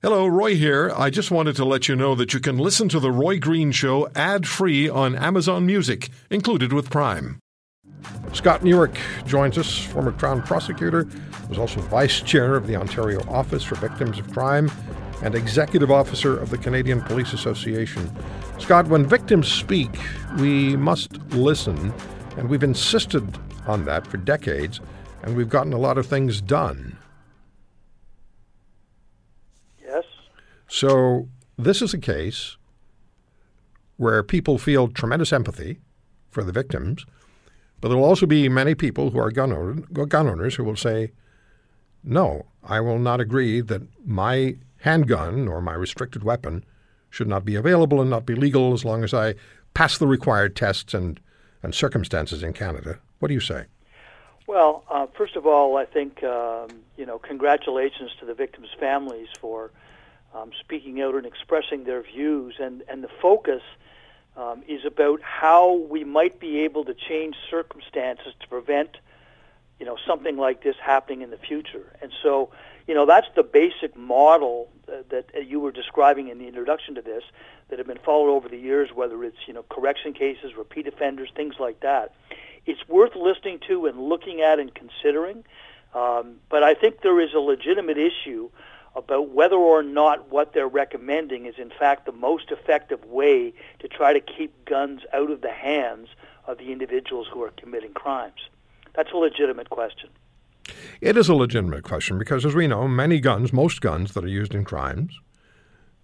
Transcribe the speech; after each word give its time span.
Hello, 0.00 0.28
Roy 0.28 0.54
here. 0.54 0.92
I 0.96 1.10
just 1.10 1.32
wanted 1.32 1.56
to 1.56 1.64
let 1.64 1.88
you 1.88 1.96
know 1.96 2.14
that 2.14 2.32
you 2.32 2.38
can 2.38 2.56
listen 2.56 2.88
to 2.90 3.00
The 3.00 3.10
Roy 3.10 3.40
Green 3.40 3.72
Show 3.72 4.08
ad 4.14 4.46
free 4.46 4.88
on 4.88 5.16
Amazon 5.16 5.66
Music, 5.66 6.10
included 6.30 6.72
with 6.72 6.88
Prime. 6.88 7.40
Scott 8.32 8.62
Newark 8.62 8.96
joins 9.26 9.58
us, 9.58 9.76
former 9.76 10.12
Crown 10.12 10.40
prosecutor, 10.42 11.08
was 11.48 11.58
also 11.58 11.80
vice 11.80 12.20
chair 12.20 12.54
of 12.54 12.68
the 12.68 12.76
Ontario 12.76 13.28
Office 13.28 13.64
for 13.64 13.74
Victims 13.74 14.20
of 14.20 14.32
Crime 14.32 14.70
and 15.24 15.34
executive 15.34 15.90
officer 15.90 16.38
of 16.38 16.50
the 16.50 16.58
Canadian 16.58 17.00
Police 17.00 17.32
Association. 17.32 18.08
Scott, 18.60 18.86
when 18.86 19.04
victims 19.04 19.48
speak, 19.48 19.98
we 20.38 20.76
must 20.76 21.20
listen, 21.32 21.92
and 22.36 22.48
we've 22.48 22.62
insisted 22.62 23.36
on 23.66 23.84
that 23.86 24.06
for 24.06 24.18
decades, 24.18 24.80
and 25.24 25.36
we've 25.36 25.48
gotten 25.48 25.72
a 25.72 25.78
lot 25.78 25.98
of 25.98 26.06
things 26.06 26.40
done. 26.40 26.96
So 30.68 31.28
this 31.56 31.82
is 31.82 31.94
a 31.94 31.98
case 31.98 32.56
where 33.96 34.22
people 34.22 34.58
feel 34.58 34.88
tremendous 34.88 35.32
empathy 35.32 35.80
for 36.30 36.44
the 36.44 36.52
victims, 36.52 37.04
but 37.80 37.88
there 37.88 37.96
will 37.96 38.04
also 38.04 38.26
be 38.26 38.48
many 38.48 38.74
people 38.74 39.10
who 39.10 39.18
are 39.18 39.30
gun, 39.30 39.52
owner, 39.52 39.74
gun 40.06 40.28
owners 40.28 40.54
who 40.54 40.64
will 40.64 40.76
say, 40.76 41.10
no, 42.04 42.46
I 42.62 42.80
will 42.80 42.98
not 42.98 43.20
agree 43.20 43.60
that 43.62 43.82
my 44.06 44.56
handgun 44.82 45.48
or 45.48 45.60
my 45.60 45.74
restricted 45.74 46.22
weapon 46.22 46.64
should 47.10 47.28
not 47.28 47.44
be 47.44 47.54
available 47.54 48.00
and 48.00 48.10
not 48.10 48.26
be 48.26 48.34
legal 48.34 48.72
as 48.72 48.84
long 48.84 49.02
as 49.02 49.12
I 49.12 49.34
pass 49.74 49.98
the 49.98 50.06
required 50.06 50.54
tests 50.54 50.94
and, 50.94 51.18
and 51.62 51.74
circumstances 51.74 52.42
in 52.42 52.52
Canada. 52.52 52.98
What 53.18 53.28
do 53.28 53.34
you 53.34 53.40
say? 53.40 53.64
Well, 54.46 54.84
uh, 54.90 55.06
first 55.16 55.36
of 55.36 55.46
all, 55.46 55.76
I 55.76 55.84
think 55.84 56.22
um, 56.22 56.68
you 56.96 57.04
know 57.04 57.18
congratulations 57.18 58.12
to 58.20 58.26
the 58.26 58.34
victims' 58.34 58.68
families 58.78 59.28
for 59.38 59.70
um, 60.34 60.50
speaking 60.60 61.00
out 61.00 61.14
and 61.14 61.26
expressing 61.26 61.84
their 61.84 62.02
views, 62.02 62.54
and, 62.58 62.82
and 62.88 63.02
the 63.02 63.10
focus 63.20 63.62
um, 64.36 64.62
is 64.68 64.84
about 64.84 65.20
how 65.22 65.74
we 65.74 66.04
might 66.04 66.38
be 66.38 66.60
able 66.60 66.84
to 66.84 66.94
change 66.94 67.34
circumstances 67.50 68.34
to 68.40 68.48
prevent, 68.48 68.98
you 69.80 69.86
know, 69.86 69.96
something 70.06 70.36
like 70.36 70.62
this 70.62 70.76
happening 70.80 71.22
in 71.22 71.30
the 71.30 71.38
future. 71.38 71.96
And 72.00 72.12
so, 72.22 72.50
you 72.86 72.94
know, 72.94 73.06
that's 73.06 73.26
the 73.34 73.42
basic 73.42 73.96
model 73.96 74.68
that, 74.86 75.10
that 75.10 75.46
you 75.46 75.60
were 75.60 75.72
describing 75.72 76.28
in 76.28 76.38
the 76.38 76.46
introduction 76.46 76.94
to 76.94 77.02
this 77.02 77.24
that 77.68 77.78
have 77.78 77.88
been 77.88 77.98
followed 77.98 78.30
over 78.30 78.48
the 78.48 78.56
years, 78.56 78.90
whether 78.94 79.22
it's, 79.24 79.36
you 79.46 79.54
know, 79.54 79.64
correction 79.68 80.12
cases, 80.12 80.56
repeat 80.56 80.86
offenders, 80.86 81.30
things 81.34 81.56
like 81.58 81.80
that. 81.80 82.14
It's 82.64 82.86
worth 82.88 83.16
listening 83.16 83.60
to 83.68 83.86
and 83.86 83.98
looking 84.08 84.40
at 84.40 84.58
and 84.58 84.72
considering. 84.74 85.44
Um, 85.94 86.36
but 86.48 86.62
I 86.62 86.74
think 86.74 87.00
there 87.00 87.20
is 87.20 87.34
a 87.34 87.40
legitimate 87.40 87.98
issue 87.98 88.50
about 88.94 89.30
whether 89.30 89.56
or 89.56 89.82
not 89.82 90.30
what 90.30 90.52
they're 90.52 90.68
recommending 90.68 91.46
is 91.46 91.54
in 91.58 91.70
fact 91.70 92.06
the 92.06 92.12
most 92.12 92.50
effective 92.50 93.04
way 93.04 93.52
to 93.78 93.88
try 93.88 94.12
to 94.12 94.20
keep 94.20 94.64
guns 94.64 95.02
out 95.12 95.30
of 95.30 95.40
the 95.40 95.52
hands 95.52 96.08
of 96.46 96.58
the 96.58 96.72
individuals 96.72 97.28
who 97.32 97.42
are 97.42 97.50
committing 97.50 97.92
crimes. 97.92 98.48
That's 98.94 99.12
a 99.12 99.16
legitimate 99.16 99.70
question. 99.70 100.10
It 101.00 101.16
is 101.16 101.28
a 101.28 101.34
legitimate 101.34 101.84
question 101.84 102.18
because, 102.18 102.44
as 102.44 102.54
we 102.54 102.66
know, 102.66 102.88
many 102.88 103.20
guns, 103.20 103.52
most 103.52 103.80
guns 103.80 104.14
that 104.14 104.24
are 104.24 104.28
used 104.28 104.54
in 104.54 104.64
crimes, 104.64 105.18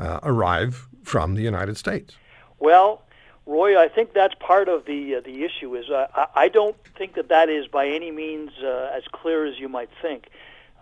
uh, 0.00 0.20
arrive 0.22 0.88
from 1.02 1.34
the 1.34 1.42
United 1.42 1.76
States. 1.76 2.16
Well, 2.58 3.02
Roy, 3.46 3.80
I 3.80 3.88
think 3.88 4.12
that's 4.12 4.34
part 4.34 4.68
of 4.68 4.84
the 4.84 5.16
uh, 5.16 5.20
the 5.20 5.44
issue. 5.44 5.74
Is 5.76 5.90
uh, 5.90 6.06
I 6.34 6.48
don't 6.48 6.76
think 6.96 7.14
that 7.14 7.28
that 7.28 7.48
is 7.48 7.66
by 7.66 7.88
any 7.88 8.10
means 8.10 8.50
uh, 8.62 8.90
as 8.94 9.04
clear 9.12 9.46
as 9.46 9.58
you 9.58 9.68
might 9.68 9.90
think. 10.02 10.28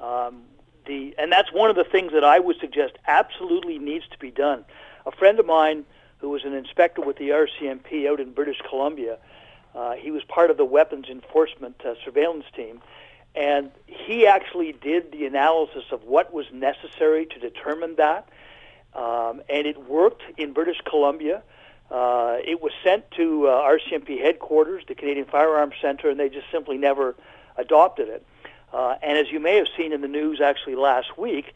Um, 0.01 0.43
the 0.89 1.14
and 1.19 1.31
that's 1.31 1.53
one 1.53 1.70
of 1.70 1.77
the 1.77 1.84
things 1.84 2.12
that 2.12 2.25
I 2.25 2.41
would 2.41 2.56
suggest 2.61 2.94
absolutely 3.06 3.78
needs 3.78 4.08
to 4.08 4.19
be 4.19 4.33
done. 4.33 4.64
A 5.06 5.12
friend 5.12 5.39
of 5.39 5.47
mine 5.47 5.84
who 6.19 6.31
was 6.31 6.44
an 6.44 6.53
inspector 6.53 7.00
with 7.00 7.17
the 7.17 7.28
RCMP 7.28 8.08
out 8.08 8.19
in 8.19 8.33
British 8.33 8.61
Columbia, 8.69 9.19
uh, 9.75 9.92
he 9.92 10.11
was 10.11 10.25
part 10.25 10.50
of 10.50 10.56
the 10.56 10.64
weapons 10.64 11.06
enforcement 11.09 11.81
uh, 11.84 11.94
surveillance 12.04 12.47
team, 12.56 12.82
and 13.37 13.71
he 13.87 14.27
actually 14.27 14.72
did 14.72 15.12
the 15.12 15.27
analysis 15.27 15.84
of 15.93 16.03
what 16.03 16.32
was 16.32 16.47
necessary 16.53 17.27
to 17.27 17.38
determine 17.38 17.94
that, 17.97 18.28
um, 18.94 19.41
and 19.48 19.66
it 19.66 19.88
worked 19.88 20.22
in 20.37 20.53
British 20.53 20.81
Columbia. 20.84 21.43
Uh, 21.91 22.38
it 22.44 22.60
was 22.60 22.72
sent 22.82 23.09
to 23.12 23.47
uh, 23.47 23.50
RCMP 23.62 24.21
headquarters, 24.21 24.82
the 24.88 24.94
Canadian 24.94 25.27
Firearms 25.27 25.75
Center, 25.81 26.10
and 26.10 26.19
they 26.19 26.28
just 26.28 26.50
simply 26.50 26.77
never 26.77 27.15
adopted 27.56 28.09
it. 28.09 28.27
Uh, 28.73 28.97
and 29.03 29.17
as 29.17 29.31
you 29.31 29.41
may 29.41 29.56
have 29.56 29.69
seen 29.77 29.93
in 29.93 30.01
the 30.01 30.09
news 30.09 30.41
actually 30.41 30.75
last 30.75 31.17
week, 31.19 31.55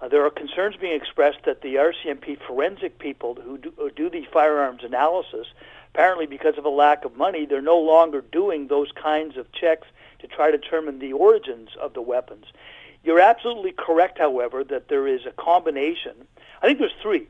uh, 0.00 0.08
there 0.08 0.24
are 0.24 0.30
concerns 0.30 0.76
being 0.76 0.94
expressed 0.94 1.38
that 1.44 1.62
the 1.62 1.76
RCMP 1.76 2.38
forensic 2.46 2.98
people 2.98 3.36
who 3.42 3.58
do, 3.58 3.72
who 3.76 3.90
do 3.90 4.10
the 4.10 4.26
firearms 4.32 4.82
analysis, 4.82 5.46
apparently 5.94 6.26
because 6.26 6.58
of 6.58 6.64
a 6.64 6.70
lack 6.70 7.04
of 7.04 7.16
money, 7.16 7.46
they're 7.46 7.62
no 7.62 7.78
longer 7.78 8.20
doing 8.20 8.66
those 8.66 8.90
kinds 8.92 9.36
of 9.36 9.50
checks 9.52 9.86
to 10.18 10.26
try 10.26 10.50
to 10.50 10.58
determine 10.58 10.98
the 10.98 11.12
origins 11.12 11.70
of 11.80 11.94
the 11.94 12.02
weapons. 12.02 12.46
You're 13.04 13.20
absolutely 13.20 13.72
correct, 13.72 14.18
however, 14.18 14.64
that 14.64 14.88
there 14.88 15.06
is 15.06 15.26
a 15.26 15.32
combination. 15.32 16.12
I 16.62 16.66
think 16.66 16.78
there's 16.78 16.92
three. 17.02 17.28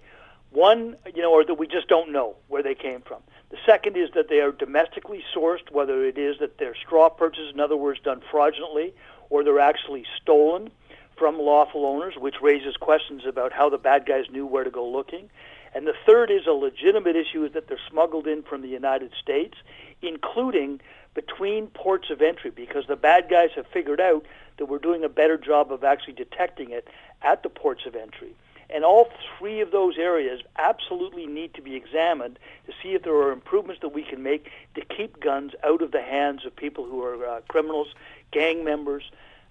One, 0.50 0.96
you 1.14 1.20
know, 1.20 1.32
or 1.32 1.44
that 1.44 1.54
we 1.54 1.66
just 1.66 1.88
don't 1.88 2.12
know 2.12 2.36
where 2.46 2.62
they 2.62 2.76
came 2.76 3.02
from. 3.02 3.22
The 3.54 3.60
second 3.64 3.96
is 3.96 4.10
that 4.16 4.28
they 4.28 4.40
are 4.40 4.50
domestically 4.50 5.22
sourced, 5.32 5.70
whether 5.70 6.04
it 6.04 6.18
is 6.18 6.40
that 6.40 6.58
they're 6.58 6.74
straw 6.74 7.08
purchases, 7.08 7.54
in 7.54 7.60
other 7.60 7.76
words, 7.76 8.00
done 8.00 8.20
fraudulently, 8.28 8.92
or 9.30 9.44
they're 9.44 9.60
actually 9.60 10.04
stolen 10.20 10.72
from 11.16 11.38
lawful 11.38 11.86
owners, 11.86 12.16
which 12.16 12.42
raises 12.42 12.76
questions 12.76 13.24
about 13.24 13.52
how 13.52 13.68
the 13.68 13.78
bad 13.78 14.06
guys 14.06 14.24
knew 14.28 14.44
where 14.44 14.64
to 14.64 14.72
go 14.72 14.84
looking. 14.84 15.30
And 15.72 15.86
the 15.86 15.94
third 16.04 16.32
is 16.32 16.48
a 16.48 16.50
legitimate 16.50 17.14
issue 17.14 17.44
is 17.44 17.52
that 17.52 17.68
they're 17.68 17.78
smuggled 17.88 18.26
in 18.26 18.42
from 18.42 18.60
the 18.60 18.66
United 18.66 19.12
States, 19.22 19.56
including 20.02 20.80
between 21.14 21.68
ports 21.68 22.10
of 22.10 22.22
entry, 22.22 22.50
because 22.50 22.88
the 22.88 22.96
bad 22.96 23.28
guys 23.30 23.50
have 23.54 23.68
figured 23.68 24.00
out 24.00 24.26
that 24.56 24.66
we're 24.66 24.78
doing 24.78 25.04
a 25.04 25.08
better 25.08 25.38
job 25.38 25.70
of 25.70 25.84
actually 25.84 26.14
detecting 26.14 26.70
it 26.70 26.88
at 27.22 27.44
the 27.44 27.48
ports 27.48 27.86
of 27.86 27.94
entry. 27.94 28.34
And 28.70 28.84
all 28.84 29.08
three 29.38 29.60
of 29.60 29.70
those 29.70 29.98
areas 29.98 30.40
absolutely 30.56 31.26
need 31.26 31.54
to 31.54 31.62
be 31.62 31.76
examined 31.76 32.38
to 32.66 32.72
see 32.82 32.94
if 32.94 33.02
there 33.02 33.14
are 33.14 33.32
improvements 33.32 33.80
that 33.82 33.90
we 33.90 34.02
can 34.02 34.22
make 34.22 34.50
to 34.74 34.84
keep 34.84 35.20
guns 35.20 35.52
out 35.62 35.82
of 35.82 35.92
the 35.92 36.02
hands 36.02 36.44
of 36.44 36.54
people 36.56 36.84
who 36.84 37.02
are 37.02 37.26
uh, 37.26 37.40
criminals, 37.48 37.88
gang 38.30 38.64
members, 38.64 39.04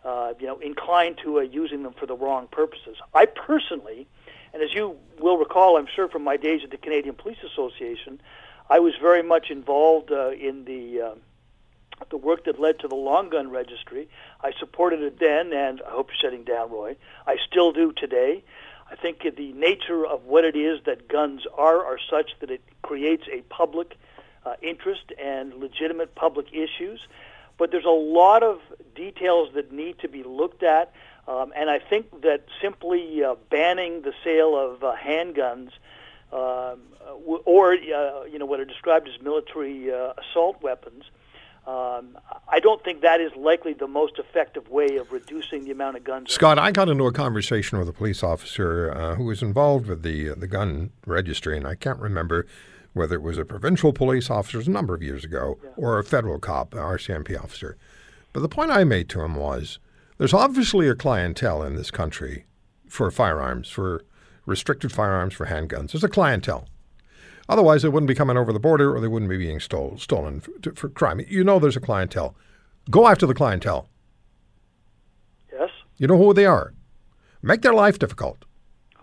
uh, 0.03 0.33
you 0.39 0.47
know, 0.47 0.59
inclined 0.59 1.17
to 1.23 1.39
uh, 1.39 1.41
using 1.41 1.83
them 1.83 1.93
for 1.93 2.05
the 2.05 2.15
wrong 2.15 2.47
purposes. 2.51 2.97
I 3.13 3.25
personally, 3.25 4.07
and 4.53 4.61
as 4.61 4.73
you 4.73 4.97
will 5.19 5.37
recall, 5.37 5.77
I'm 5.77 5.87
sure 5.87 6.09
from 6.09 6.23
my 6.23 6.37
days 6.37 6.61
at 6.63 6.71
the 6.71 6.77
Canadian 6.77 7.15
Police 7.15 7.37
Association, 7.43 8.21
I 8.69 8.79
was 8.79 8.93
very 9.01 9.23
much 9.23 9.49
involved 9.49 10.11
uh, 10.11 10.31
in 10.31 10.65
the 10.65 11.01
uh, 11.01 11.15
the 12.09 12.17
work 12.17 12.45
that 12.45 12.59
led 12.59 12.79
to 12.79 12.87
the 12.87 12.95
long 12.95 13.29
gun 13.29 13.49
registry. 13.49 14.09
I 14.41 14.51
supported 14.59 15.01
it 15.01 15.19
then, 15.19 15.53
and 15.53 15.81
I 15.81 15.91
hope 15.91 16.09
you're 16.09 16.17
shutting 16.21 16.43
down, 16.43 16.71
Roy. 16.71 16.95
I 17.25 17.37
still 17.47 17.71
do 17.71 17.93
today. 17.93 18.43
I 18.93 18.95
think 18.95 19.23
the 19.23 19.53
nature 19.53 20.05
of 20.05 20.25
what 20.25 20.45
it 20.45 20.55
is 20.55 20.79
that 20.85 21.07
guns 21.07 21.41
are 21.57 21.83
are 21.83 21.97
such 22.11 22.31
that 22.41 22.51
it 22.51 22.61
creates 22.83 23.23
a 23.31 23.41
public 23.49 23.97
uh, 24.45 24.53
interest 24.61 25.11
and 25.19 25.55
legitimate 25.55 26.13
public 26.13 26.53
issues. 26.53 26.99
But 27.57 27.71
there's 27.71 27.85
a 27.85 27.89
lot 27.89 28.43
of 28.43 28.59
details 28.95 29.49
that 29.55 29.71
need 29.71 29.97
to 29.99 30.07
be 30.07 30.21
looked 30.21 30.61
at. 30.61 30.93
Um, 31.27 31.53
and 31.55 31.71
I 31.71 31.79
think 31.79 32.21
that 32.21 32.45
simply 32.61 33.23
uh, 33.23 33.33
banning 33.49 34.03
the 34.03 34.13
sale 34.23 34.55
of 34.55 34.83
uh, 34.83 34.95
handguns 34.95 35.71
um, 36.31 36.81
or 37.45 37.73
uh, 37.73 38.23
you 38.25 38.37
know 38.37 38.45
what 38.45 38.59
are 38.59 38.65
described 38.65 39.07
as 39.07 39.19
military 39.23 39.91
uh, 39.91 40.13
assault 40.21 40.61
weapons, 40.61 41.03
um, 41.65 42.17
I 42.49 42.59
don't 42.59 42.83
think 42.83 43.01
that 43.01 43.21
is 43.21 43.31
likely 43.37 43.73
the 43.73 43.87
most 43.87 44.19
effective 44.19 44.69
way 44.69 44.97
of 44.97 45.11
reducing 45.13 45.63
the 45.63 45.71
amount 45.71 45.95
of 45.95 46.03
guns. 46.03 46.31
Scott, 46.31 46.59
I 46.59 46.71
got 46.71 46.89
into 46.89 47.05
a 47.05 47.13
conversation 47.13 47.79
with 47.79 47.87
a 47.87 47.93
police 47.93 48.21
officer 48.21 48.93
uh, 48.93 49.15
who 49.15 49.23
was 49.23 49.41
involved 49.41 49.87
with 49.87 50.03
the 50.03 50.31
uh, 50.31 50.35
the 50.35 50.47
gun 50.47 50.91
registry, 51.05 51.55
and 51.55 51.65
I 51.65 51.75
can't 51.75 51.99
remember 51.99 52.45
whether 52.91 53.15
it 53.15 53.21
was 53.21 53.37
a 53.37 53.45
provincial 53.45 53.93
police 53.93 54.29
officer 54.29 54.59
a 54.59 54.69
number 54.69 54.93
of 54.93 55.01
years 55.01 55.23
ago 55.23 55.57
yeah. 55.63 55.69
or 55.77 55.99
a 55.99 56.03
federal 56.03 56.37
cop, 56.37 56.73
an 56.73 56.79
RCMP 56.79 57.41
officer. 57.41 57.77
But 58.33 58.41
the 58.41 58.49
point 58.49 58.71
I 58.71 58.83
made 58.83 59.09
to 59.09 59.21
him 59.21 59.35
was 59.35 59.79
there's 60.17 60.33
obviously 60.33 60.87
a 60.89 60.95
clientele 60.95 61.63
in 61.63 61.75
this 61.75 61.91
country 61.91 62.45
for 62.87 63.09
firearms, 63.09 63.69
for 63.69 64.03
restricted 64.45 64.91
firearms, 64.91 65.33
for 65.33 65.47
handguns. 65.47 65.91
There's 65.91 66.03
a 66.03 66.09
clientele. 66.09 66.67
Otherwise, 67.49 67.81
they 67.81 67.89
wouldn't 67.89 68.07
be 68.07 68.15
coming 68.15 68.37
over 68.37 68.53
the 68.53 68.59
border 68.59 68.95
or 68.95 69.01
they 69.01 69.07
wouldn't 69.07 69.29
be 69.29 69.37
being 69.37 69.59
stole, 69.59 69.97
stolen 69.97 70.39
for, 70.39 70.73
for 70.75 70.89
crime. 70.89 71.21
You 71.27 71.43
know 71.43 71.59
there's 71.59 71.77
a 71.77 71.81
clientele. 71.81 72.35
Go 72.89 73.07
after 73.07 73.25
the 73.25 73.33
clientele. 73.33 73.89
Yes. 75.51 75.69
You 75.97 76.07
know 76.07 76.17
who 76.17 76.33
they 76.33 76.45
are. 76.45 76.73
Make 77.41 77.61
their 77.61 77.73
life 77.73 77.99
difficult. 77.99 78.45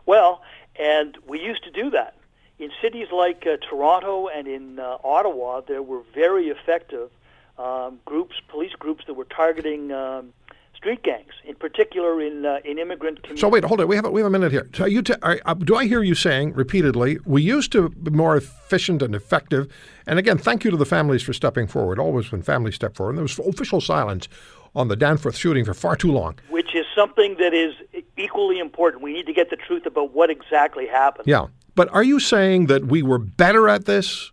Well, 0.07 0.43
and 0.79 1.17
we 1.27 1.41
used 1.41 1.65
to 1.65 1.71
do 1.71 1.91
that 1.91 2.15
in 2.61 2.71
cities 2.83 3.09
like 3.11 3.47
uh, 3.47 3.57
Toronto 3.69 4.29
and 4.29 4.47
in 4.47 4.79
uh, 4.79 4.99
Ottawa, 5.03 5.63
there 5.67 5.83
were 5.83 6.03
very 6.15 6.49
effective 6.49 7.11
um, 7.59 7.99
groups, 8.05 8.37
police 8.49 8.73
groups 8.79 9.05
that 9.07 9.15
were 9.15 9.25
targeting 9.25 9.91
um, 9.91 10.33
street 10.81 11.03
gangs, 11.03 11.35
in 11.45 11.55
particular 11.57 12.23
in 12.23 12.47
uh, 12.47 12.59
in 12.65 12.79
immigrant 12.79 13.23
communities. 13.23 13.41
So 13.43 13.49
wait, 13.49 13.65
hold 13.65 13.81
it. 13.81 13.89
We 13.89 13.97
have 13.97 14.07
a, 14.07 14.11
we 14.11 14.21
have 14.23 14.27
a 14.27 14.31
minute 14.31 14.51
here. 14.51 14.67
So 14.75 14.87
you 14.87 15.03
t- 15.03 15.15
are, 15.23 15.39
uh, 15.45 15.53
do 15.53 15.77
I 15.77 15.87
hear 15.87 16.03
you 16.03 16.15
saying 16.15 16.55
repeatedly 16.55 17.19
we 17.27 17.43
used 17.43 17.71
to 17.73 17.91
be 17.91 18.11
more 18.11 18.35
efficient 18.35 19.03
and 19.03 19.15
effective? 19.15 19.71
And 20.07 20.19
again, 20.19 20.39
thank 20.39 20.65
you 20.65 20.71
to 20.71 20.79
the 20.79 20.87
families 20.87 21.23
for 21.23 21.35
stepping 21.35 21.67
forward. 21.67 21.99
Always 21.99 22.33
when 22.33 22.41
families 22.41 22.77
step 22.77 22.97
forward, 22.97 23.11
and 23.11 23.19
there 23.19 23.25
was 23.25 23.39
official 23.39 23.83
silence 23.83 24.27
on 24.75 24.89
the 24.89 24.97
Danforth 24.97 25.37
shooting 25.37 25.67
for 25.67 25.75
far 25.75 25.97
too 25.97 26.13
long. 26.13 26.37
Which 26.49 26.75
is 26.75 26.87
something 26.95 27.37
that 27.39 27.53
is 27.53 27.75
equally 28.17 28.59
important. 28.59 29.03
We 29.03 29.13
need 29.13 29.27
to 29.27 29.35
get 29.35 29.51
the 29.51 29.57
truth 29.57 29.85
about 29.85 30.15
what 30.15 30.31
exactly 30.31 30.87
happened. 30.87 31.27
Yeah, 31.29 31.49
but 31.75 31.93
are 31.93 32.03
you 32.03 32.21
saying 32.21 32.67
that 32.67 32.87
we 32.87 33.03
were 33.03 33.19
better 33.19 33.69
at 33.69 33.85
this 33.85 34.33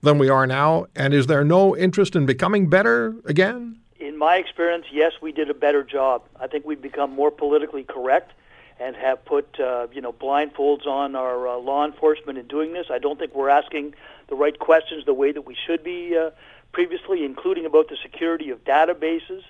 than 0.00 0.16
we 0.16 0.30
are 0.30 0.46
now? 0.46 0.86
And 0.96 1.12
is 1.12 1.26
there 1.26 1.44
no 1.44 1.76
interest 1.76 2.16
in 2.16 2.24
becoming 2.24 2.70
better 2.70 3.16
again? 3.26 3.79
My 4.20 4.36
experience, 4.36 4.84
yes, 4.92 5.14
we 5.22 5.32
did 5.32 5.48
a 5.48 5.54
better 5.54 5.82
job. 5.82 6.24
I 6.38 6.46
think 6.46 6.66
we've 6.66 6.82
become 6.82 7.10
more 7.10 7.30
politically 7.30 7.84
correct 7.84 8.32
and 8.78 8.94
have 8.94 9.24
put 9.24 9.58
uh, 9.58 9.86
you 9.94 10.02
know 10.02 10.12
blindfolds 10.12 10.86
on 10.86 11.16
our 11.16 11.48
uh, 11.48 11.56
law 11.56 11.86
enforcement 11.86 12.36
in 12.36 12.46
doing 12.46 12.74
this. 12.74 12.88
I 12.90 12.98
don't 12.98 13.18
think 13.18 13.34
we're 13.34 13.48
asking 13.48 13.94
the 14.28 14.34
right 14.34 14.58
questions 14.58 15.06
the 15.06 15.14
way 15.14 15.32
that 15.32 15.46
we 15.46 15.56
should 15.66 15.82
be 15.82 16.18
uh, 16.18 16.32
previously, 16.70 17.24
including 17.24 17.64
about 17.64 17.88
the 17.88 17.96
security 18.02 18.50
of 18.50 18.62
databases. 18.62 19.40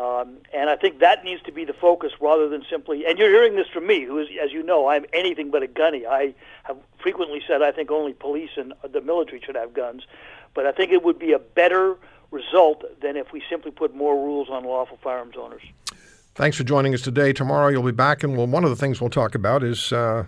Um, 0.00 0.38
and 0.54 0.70
I 0.70 0.76
think 0.76 1.00
that 1.00 1.24
needs 1.24 1.42
to 1.42 1.52
be 1.52 1.66
the 1.66 1.74
focus 1.74 2.12
rather 2.20 2.48
than 2.48 2.64
simply. 2.70 3.04
And 3.04 3.18
you're 3.18 3.28
hearing 3.28 3.54
this 3.56 3.66
from 3.68 3.86
me, 3.86 4.04
who 4.04 4.18
is, 4.18 4.28
as 4.42 4.50
you 4.50 4.62
know, 4.62 4.88
I'm 4.88 5.04
anything 5.12 5.50
but 5.50 5.62
a 5.62 5.66
gunny. 5.66 6.06
I 6.06 6.34
have 6.62 6.78
frequently 7.02 7.42
said 7.46 7.60
I 7.60 7.70
think 7.70 7.90
only 7.90 8.14
police 8.14 8.50
and 8.56 8.72
the 8.90 9.02
military 9.02 9.42
should 9.44 9.56
have 9.56 9.74
guns, 9.74 10.04
but 10.54 10.64
I 10.66 10.72
think 10.72 10.90
it 10.90 11.02
would 11.02 11.18
be 11.18 11.32
a 11.32 11.38
better 11.38 11.96
result 12.30 12.82
than 13.02 13.16
if 13.16 13.30
we 13.32 13.42
simply 13.50 13.72
put 13.72 13.94
more 13.94 14.14
rules 14.14 14.48
on 14.48 14.64
lawful 14.64 14.98
firearms 15.02 15.34
owners. 15.38 15.62
Thanks 16.34 16.56
for 16.56 16.64
joining 16.64 16.94
us 16.94 17.02
today. 17.02 17.34
Tomorrow 17.34 17.68
you'll 17.68 17.82
be 17.82 17.90
back, 17.90 18.22
and 18.22 18.36
one 18.36 18.64
of 18.64 18.70
the 18.70 18.76
things 18.76 19.02
we'll 19.02 19.10
talk 19.10 19.34
about 19.34 19.62
is 19.62 19.92
uh, 19.92 20.24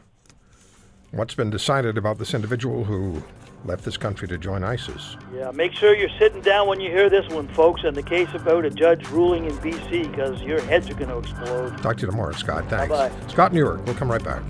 what's 1.12 1.34
been 1.34 1.50
decided 1.50 1.98
about 1.98 2.18
this 2.18 2.32
individual 2.32 2.84
who 2.84 3.22
left 3.64 3.84
this 3.84 3.96
country 3.96 4.26
to 4.26 4.38
join 4.38 4.64
ISIS. 4.64 5.16
Yeah, 5.34 5.50
make 5.52 5.72
sure 5.72 5.94
you're 5.94 6.08
sitting 6.18 6.40
down 6.40 6.66
when 6.66 6.80
you 6.80 6.90
hear 6.90 7.08
this 7.08 7.28
one, 7.28 7.46
folks, 7.48 7.84
and 7.84 7.94
the 7.94 8.02
case 8.02 8.28
about 8.34 8.64
a 8.64 8.70
judge 8.70 9.06
ruling 9.10 9.44
in 9.44 9.56
B.C. 9.58 10.08
because 10.08 10.40
your 10.42 10.60
heads 10.62 10.90
are 10.90 10.94
going 10.94 11.10
to 11.10 11.18
explode. 11.18 11.76
Talk 11.78 11.98
to 11.98 12.02
you 12.02 12.10
tomorrow, 12.10 12.32
Scott. 12.32 12.68
Thanks. 12.68 12.88
Bye-bye. 12.88 13.28
Scott 13.28 13.52
Newark. 13.52 13.84
We'll 13.84 13.94
come 13.94 14.10
right 14.10 14.24
back. 14.24 14.42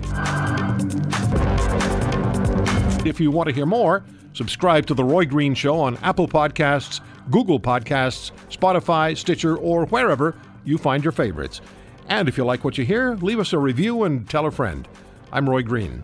If 3.05 3.19
you 3.19 3.29
want 3.29 3.49
to 3.49 3.53
hear 3.53 3.65
more, 3.65 4.03
subscribe 4.31 4.85
to 4.87 4.93
The 4.93 5.03
Roy 5.03 5.25
Green 5.25 5.53
Show 5.53 5.77
on 5.79 5.97
Apple 5.97 6.27
Podcasts, 6.27 7.01
Google 7.29 7.59
Podcasts, 7.59 8.31
Spotify, 8.49 9.15
Stitcher, 9.17 9.57
or 9.57 9.85
wherever 9.87 10.35
you 10.63 10.77
find 10.77 11.03
your 11.03 11.11
favorites. 11.11 11.59
And 12.07 12.29
if 12.29 12.37
you 12.37 12.45
like 12.45 12.63
what 12.63 12.77
you 12.77 12.85
hear, 12.85 13.15
leave 13.15 13.39
us 13.39 13.51
a 13.51 13.59
review 13.59 14.03
and 14.03 14.27
tell 14.29 14.45
a 14.45 14.51
friend. 14.51 14.87
I'm 15.31 15.49
Roy 15.49 15.61
Green. 15.61 16.03